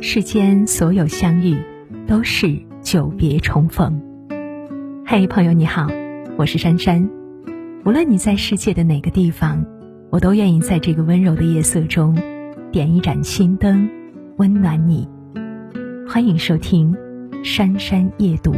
[0.00, 1.60] 世间所有相遇，
[2.06, 4.00] 都是久别重逢。
[5.04, 5.88] 嘿，朋友你好，
[6.36, 7.10] 我是珊珊。
[7.84, 9.66] 无论你在世界的哪个地方，
[10.10, 12.16] 我都愿意在这个温柔的夜色中，
[12.70, 13.90] 点一盏心灯，
[14.36, 15.08] 温暖你。
[16.08, 16.94] 欢迎收听
[17.44, 18.52] 《珊珊夜读》。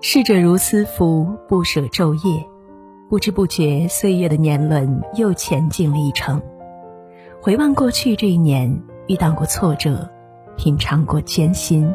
[0.00, 2.42] 逝者如斯夫，不舍昼夜。
[3.10, 6.40] 不知不觉，岁月的年轮又前进了一程。
[7.46, 10.10] 回望过去这一年，遇到过挫折，
[10.56, 11.94] 品尝过艰辛，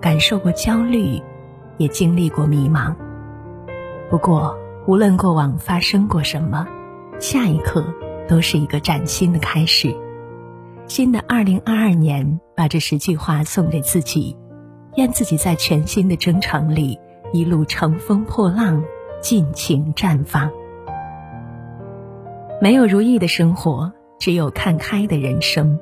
[0.00, 1.22] 感受过焦虑，
[1.76, 2.96] 也经历过迷茫。
[4.10, 4.58] 不过，
[4.88, 6.66] 无论过往发生过什么，
[7.20, 7.84] 下一刻
[8.26, 9.94] 都是一个崭新的开始。
[10.88, 14.36] 新的二零二二年，把这十句话送给自己，
[14.96, 16.98] 愿自己在全新的征程里，
[17.32, 18.82] 一路乘风破浪。
[19.20, 20.50] 尽情绽放。
[22.60, 25.78] 没有如意的生活，只有看开的人生。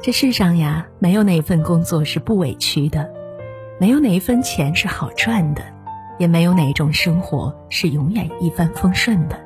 [0.00, 3.10] 这世上呀，没有哪一份工作是不委屈的，
[3.78, 5.62] 没有哪一分钱是好赚的，
[6.18, 9.36] 也没有哪一种生活是永远一帆风顺的。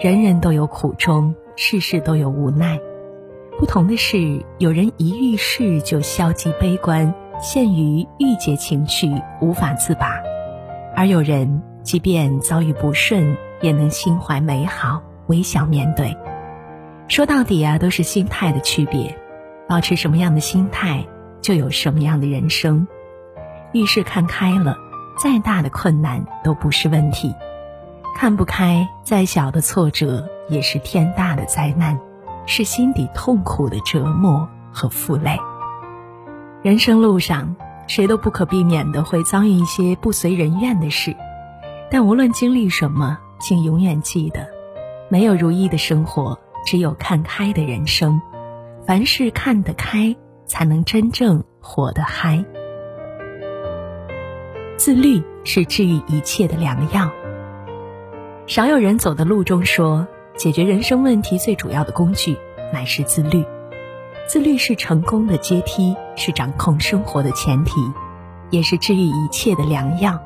[0.00, 2.78] 人人都有苦衷，事事都有无奈。
[3.58, 9.10] 不同的是，有人一遇事就消极悲观，陷于郁结情绪，
[9.40, 10.22] 无法自拔；
[10.94, 11.62] 而有人。
[11.84, 16.14] 即便遭遇不顺，也能心怀美好，微笑面对。
[17.08, 19.18] 说到底啊，都是心态的区别。
[19.66, 21.06] 保持什么样的心态，
[21.42, 22.86] 就有什么样的人生。
[23.72, 24.76] 遇事看开了，
[25.18, 27.34] 再大的困难都不是问题；
[28.16, 31.98] 看不开，再小的挫折也是天大的灾难，
[32.46, 35.38] 是心底痛苦的折磨和负累。
[36.62, 37.54] 人生路上，
[37.86, 41.14] 谁都不可避免的会遭遇一些不随人愿的事。
[41.90, 44.46] 但无论经历什么，请永远记得，
[45.10, 46.38] 没有如意的生活，
[46.70, 48.20] 只有看开的人生。
[48.86, 52.44] 凡事看得开，才能真正活得嗨。
[54.76, 57.10] 自律是治愈一切的良药。
[58.46, 60.06] 少有人走的路中说，
[60.36, 62.36] 解决人生问题最主要的工具
[62.70, 63.42] 乃是自律。
[64.26, 67.80] 自律是成功的阶梯，是掌控生活的前提，
[68.50, 70.20] 也是治愈一切的良药。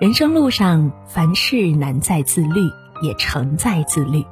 [0.00, 2.60] 人生路上，凡事难在自律，
[3.02, 4.24] 也成在自律。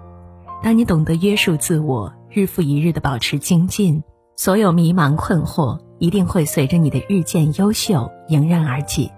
[0.62, 4.02] 当你懂得约束自我，日复一日的保持精进，
[4.36, 9.10] 所有迷茫困惑一定会随着你的日渐优秀迎刃而解。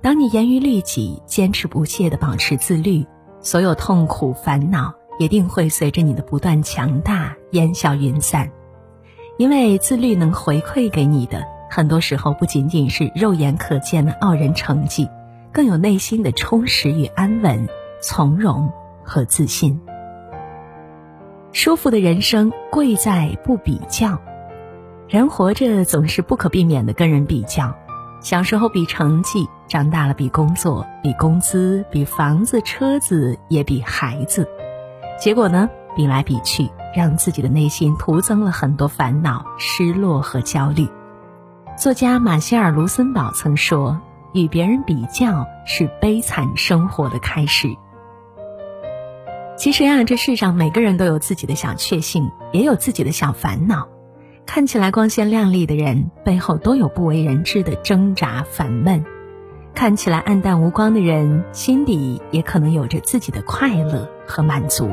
[0.00, 3.04] 当你严于律己，坚持不懈的保持自律，
[3.40, 8.50] 所有痛苦烦恼一定会随着你的不断强大烟消云散。
[9.38, 15.08] 因为自律能回馈给你的，很多时候不仅仅是肉眼可见的傲人成绩。
[15.52, 17.68] 更有内心的充实与安稳、
[18.00, 18.70] 从容
[19.02, 19.80] 和自信。
[21.52, 24.20] 舒服的人生贵在不比较。
[25.08, 27.74] 人活着总是不可避免的跟人比较，
[28.20, 34.48] 小时候比成绩，长大了比工作、比工资、比房子、车子，也比孩子。
[35.18, 40.88] 结果呢，比来比去，让自己的内心徒增了很多烦恼、失落和焦虑。
[41.76, 44.00] 作家马歇尔·卢森堡曾说。
[44.32, 47.66] 与别人比较是悲惨生活的开始。
[49.60, 53.88] 其实呀，这世上每个人都有自己的小确幸，也有自己的小烦恼。
[54.46, 59.04] 看起来光鲜亮丽的人，背后都有不为人知的挣扎烦闷；
[59.74, 64.88] 看起来暗淡无光的人，心底也可能有着自己的快乐和满足。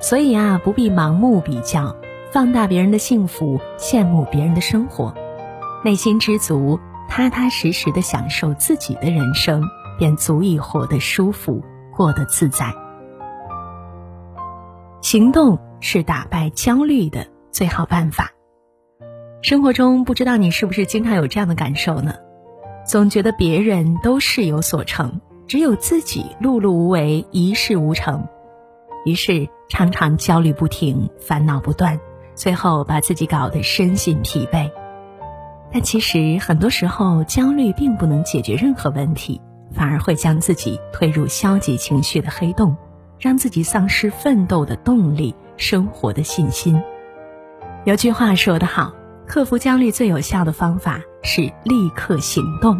[0.00, 1.94] 所以啊，不必盲目比较，
[2.32, 5.14] 放大别人的幸福，羡慕别人的生活，
[5.84, 6.80] 内心知足。
[7.06, 9.62] 踏踏实实的享受自己的人生，
[9.98, 11.62] 便足以活得舒服，
[11.94, 12.74] 过得自在。
[15.04, 18.32] 行动是打败焦虑的最好办法。
[19.42, 22.14] 生活中，不知道你是不是经常有这样的感受呢？
[22.86, 28.26] 总觉得别人都事有所成，只有自己碌碌无为，一事无成，
[29.04, 32.00] 于是常常焦虑不停，烦恼不断，
[32.34, 34.70] 最后把自己搞得身心疲惫。
[35.70, 39.38] 但其实很多时候，焦虑并不能解决任何问题，
[39.70, 42.74] 反而会将自己推入消极情绪的黑洞，
[43.24, 46.78] 让自己丧失奋斗的动力、生活的信心。
[47.86, 48.92] 有句话说得好，
[49.26, 52.78] 克服焦虑最有效的方法是立刻行动。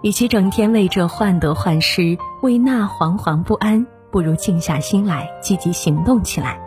[0.00, 6.58] 与其整天为这患得患失、为那惶惶不安，不如静下心来，积极行动起来。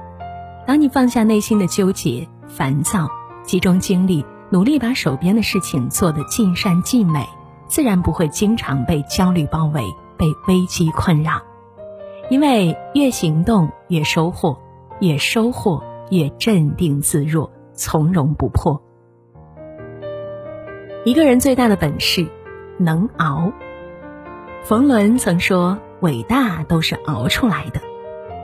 [0.67, 3.09] 当你放下内心的纠结、烦躁，
[3.43, 4.23] 集中精力。
[4.51, 7.27] 努力把手边的事情做得尽善尽美，
[7.65, 9.83] 自然不会经常被焦虑包围、
[10.17, 11.41] 被危机困扰。
[12.29, 14.57] 因为越行动越收获，
[14.99, 18.81] 越收获越镇定自若、从容不迫。
[21.03, 22.27] 一个人最大的本事，
[22.79, 23.51] 能熬。
[24.63, 27.79] 冯仑曾说：“伟大都是熬出来的，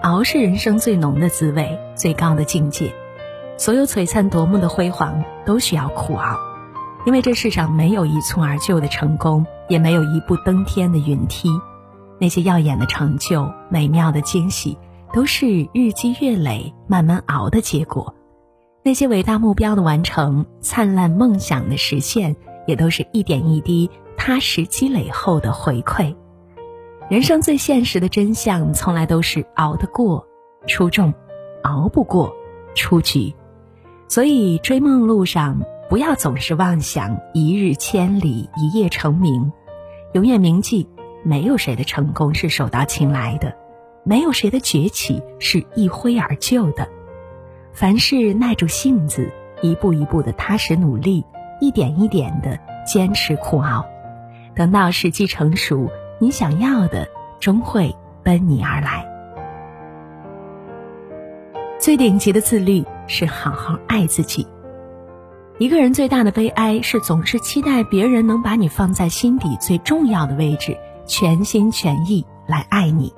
[0.03, 2.93] 熬是人生最浓的滋味，最高的境界。
[3.57, 6.37] 所有璀璨夺目的辉煌，都需要苦熬，
[7.07, 11.49] 因为这世上没有一蹴而就的成功，也没有一步登天的云梯。
[12.21, 14.77] 那些耀眼的成就、美妙的惊喜，
[15.11, 18.15] 都是日积月累、慢慢熬的结果。
[18.81, 22.33] 那些伟大目标的完成、灿烂梦想的实现。”
[22.67, 26.15] 也都是一点一滴踏实积累后的回馈。
[27.09, 30.25] 人生最现实的真相，从来都是熬得过
[30.67, 31.11] 出众，
[31.63, 32.31] 熬不过
[32.75, 33.33] 出局。
[34.07, 35.59] 所以追梦路上，
[35.89, 39.51] 不要总是妄想一日千里、一夜成名。
[40.13, 40.87] 永远铭记，
[41.23, 43.55] 没有谁的成功是手到擒来的，
[44.03, 46.87] 没有谁的崛起是一挥而就的。
[47.73, 49.31] 凡事耐住性子，
[49.61, 51.25] 一步一步的踏实努力。
[51.63, 52.57] 一点一点的
[52.87, 53.85] 坚持苦熬，
[54.55, 57.07] 等到时机成熟，你想要的
[57.39, 59.07] 终会奔你而来。
[61.77, 64.47] 最顶级的自律是好好爱自己。
[65.59, 70.75] 一个人最大的悲哀是总是期待别人能把你放在心底最重要的位置，
[71.11, 73.13] 全心全意来爱你。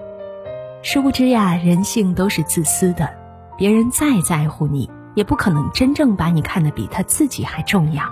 [0.82, 3.08] 殊不知呀，人性都是自私的，
[3.56, 8.04] 别人再在乎你，也不可能真正把你看得比他自己还重要。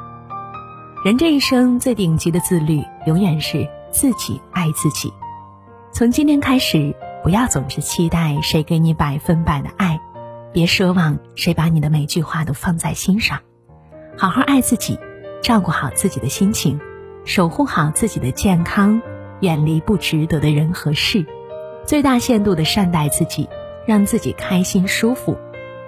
[1.03, 5.11] 人这一生最顶级的自律，永远是自己爱自己。
[5.91, 9.99] 从今天开始，不要总是期待谁给你百分百的爱，
[10.53, 13.39] 别奢望谁把你的每句话都放在心上。
[14.15, 14.99] 好好爱自己，
[15.41, 16.79] 照顾好自己的心情，
[17.25, 19.01] 守护好自己的健康，
[19.41, 21.25] 远离不值得的人和事，
[21.85, 23.49] 最大限度的善待自己，
[23.85, 25.37] 让自己开心舒服。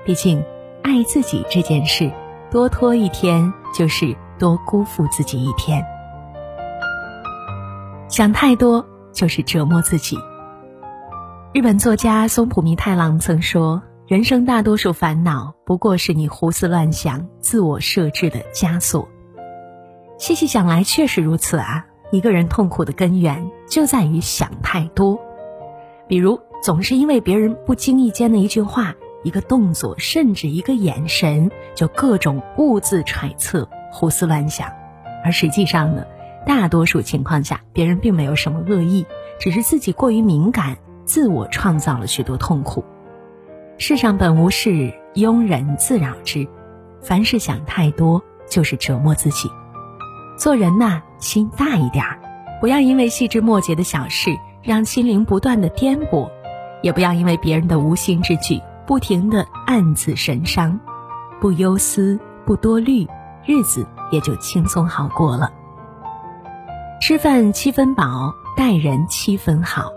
[0.05, 0.43] 毕竟，
[0.83, 2.11] 爱自己这件事，
[2.51, 4.15] 多拖一天就是。
[4.39, 5.85] 多辜负自己一天，
[8.09, 10.17] 想太多就是折磨自己。
[11.53, 19.07] 日本作家松浦弥太郎曾说：“人生大多数烦恼，不过是你胡思乱想、自我设置的枷锁。”
[20.17, 21.85] 细细想来，确实如此啊！
[22.13, 25.19] 一个人痛苦的根源就在于想太多，
[26.07, 28.93] 比如总是因为别人不经意间的一句话、
[29.23, 33.67] 一个动作，甚至一个眼神，就各种误自揣测。
[33.91, 34.71] 胡思乱想，
[35.25, 36.05] 而实际上呢，
[36.45, 39.07] 大多数情况下，别人并没有什么恶意，
[39.39, 42.85] 只是自己过于敏感，自我创造了许多痛苦。
[43.79, 46.47] 世上本无事，庸人自扰之。
[47.01, 49.49] 凡事想太多，就是折磨自己。
[50.43, 52.19] 做人呐，心大一点儿，
[52.59, 54.29] 不要因为细枝末节的小事，
[54.61, 56.29] 让心灵不断的颠簸；
[56.81, 60.77] 也不要因为别人的无心之举，不停的暗自神伤。
[61.39, 63.07] 不忧思，不多虑。
[63.45, 65.49] 日子也就轻松好过了。
[66.99, 69.93] 吃饭七分饱，待人七分好。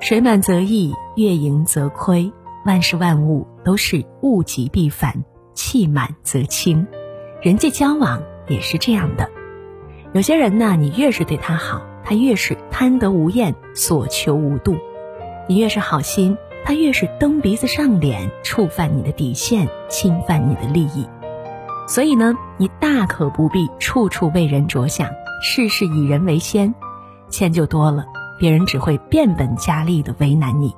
[0.00, 2.30] 水满则溢，月盈则亏。
[2.66, 5.24] 万事万物都是物极必反，
[5.54, 6.86] 气满则清。
[7.40, 9.30] 人际交往也是这样的。
[10.12, 14.74] 有些人呢，你越是对他好，他越是贪得无厌，所求无度；
[15.48, 21.08] 你越是好心，他越是蹬鼻子上脸，触犯你的底线，侵犯你的利益。
[21.88, 25.08] 所以呢，你大可不必处处为人着想，
[25.42, 26.74] 事事以人为先，
[27.30, 28.04] 迁就多了，
[28.38, 30.70] 别人只会变本加厉的为难你；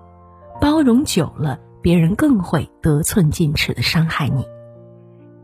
[0.61, 4.47] 包容久了，别人更会得寸进尺的伤害你。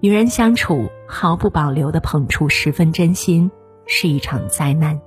[0.01, 3.51] 与人相处，毫不保留的捧出十分真心，
[3.87, 5.01] 是一场灾难。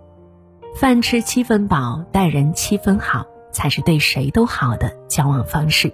[0.75, 5.93] 饭吃七分饱，待人七分好，才是对谁都好的交往方式。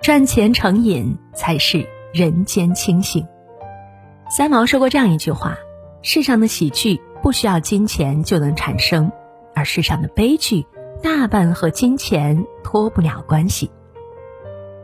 [0.00, 1.86] 赚钱成瘾，才是。
[2.12, 3.24] 人间清醒。
[4.28, 5.56] 三毛说过这样一句话
[6.02, 9.12] ：“世上的喜剧不需要金钱就能产生，
[9.54, 10.66] 而世上的悲剧
[11.04, 13.70] 大半和金钱脱不了关系。”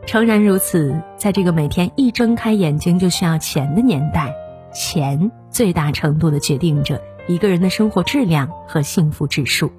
[0.07, 4.33] 诚然如此，在这个每天一睁开眼睛就需要钱的年代，
[4.73, 9.69] 钱最大程度的决定着一个人的生活质量和幸福指数，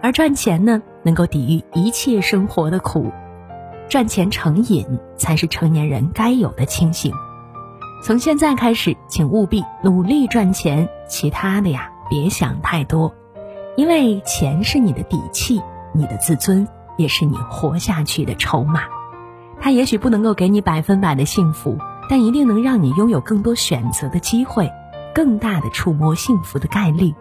[0.00, 3.12] 而赚钱呢，能够抵御一切生活的苦。
[3.90, 4.86] 赚钱成瘾
[5.18, 7.12] 才是成年人该有的清醒。
[8.02, 13.12] 从现在开始，请务必努力赚钱，其他的呀，别想太多。
[13.76, 15.60] 因为钱是你的底气，
[15.92, 16.66] 你的自尊，
[16.96, 18.80] 也是你活下去的筹码。
[19.60, 24.70] 它也许不能够给你百分百的幸福，但一定能让你拥有更多选择的机会，
[25.14, 27.14] 更大的触摸幸福的概率。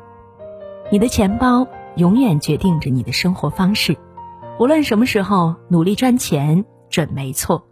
[0.91, 3.97] 你的钱包永远决定着你的生活方式。
[4.59, 6.65] 无论什么时候，努力赚钱。
[6.87, 7.67] 准没错，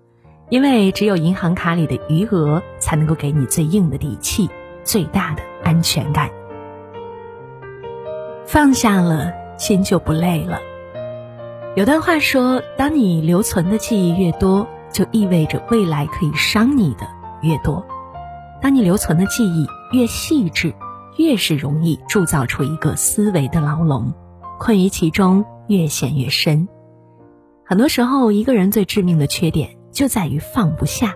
[0.49, 4.49] 因为只有银行卡里的余额才能够给你最硬的底气，
[4.83, 6.29] 最大的安全感。
[8.45, 10.59] 放下了，心就不累了。
[11.75, 17.07] 有段话说：当你留存的记忆越多，就意味着未来可以伤你的
[17.41, 17.83] 越多。
[18.61, 20.71] 当你留存的记忆越细致，
[21.17, 24.13] 越是容易铸造出一个思维的牢笼，
[24.59, 26.67] 困于其中越陷越深。
[27.65, 31.15] 很多时候，一个人最致命的缺点就在于放不下，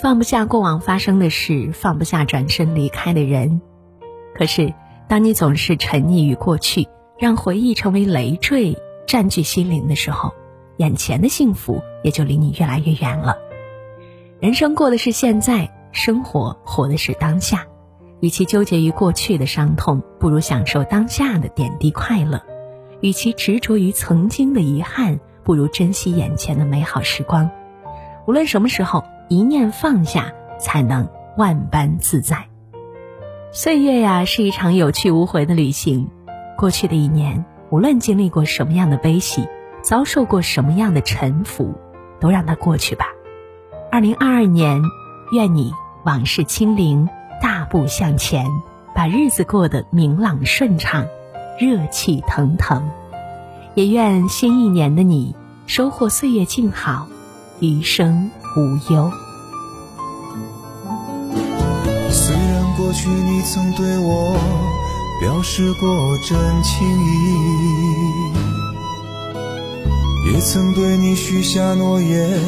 [0.00, 3.60] 放不下过往发生的事，放不下转身离开的人。
[4.34, 4.72] 可是，
[5.08, 6.88] 当你总是沉溺于过去，
[7.18, 10.32] 让回忆成为累赘，占据心灵的时候，
[10.78, 13.36] 眼前的幸福也就离你越来越远了。
[14.40, 15.70] 人生过的是现在。
[15.96, 17.68] 生活活的是当下，
[18.18, 22.40] 与其纠结于过去的伤痛，不如享受当下的点滴快乐；
[23.00, 27.48] 与其执着于曾经的遗憾，不如珍惜眼前的美好时光。
[28.26, 32.48] 无论什么时候，一念放下，才能万般自在。
[33.52, 36.10] 岁月呀，是一场有去无回的旅行。
[36.58, 39.48] 过去的一年，无论经历过什么样的悲喜，
[39.82, 41.74] 遭受过什么样的沉浮，
[42.20, 43.06] 都让它过去吧。
[43.90, 44.82] 二零二二年，
[45.32, 45.72] 愿你。
[46.04, 47.08] 往事清零，
[47.40, 48.44] 大步向前，
[48.94, 51.06] 把日子过得明朗顺畅，
[51.58, 52.90] 热气腾腾。
[53.74, 55.34] 也愿新一年的你
[55.66, 57.08] 收获岁月静好，
[57.58, 59.10] 余生无忧。
[62.10, 64.36] 虽然过去你曾对我
[65.20, 67.08] 表示过真情意，
[70.32, 72.38] 也曾对你许下诺言。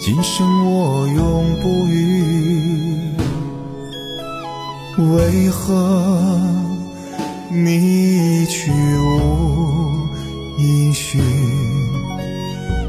[0.00, 3.10] 今生我永不渝，
[4.96, 6.40] 为何
[7.50, 10.06] 你一去无
[10.56, 11.20] 音讯，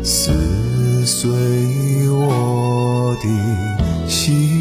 [0.04, 1.28] 撕碎
[2.12, 4.59] 我的心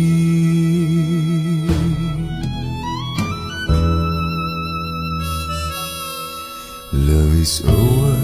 [7.44, 8.16] is over。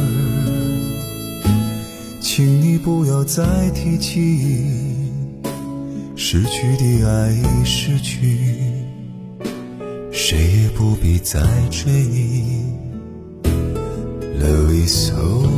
[2.21, 4.75] 请你不要再提起
[6.17, 8.39] 失去的爱已失去，
[10.11, 11.41] 谁也不必再
[11.71, 12.65] 追忆。
[14.41, 15.55] Love is over。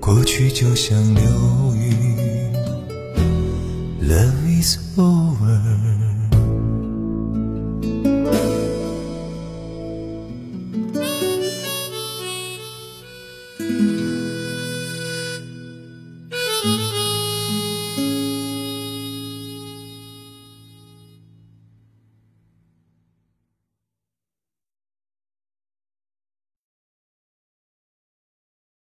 [0.00, 1.22] 过去就像流
[1.74, 1.92] 云。
[4.08, 5.95] Love is over。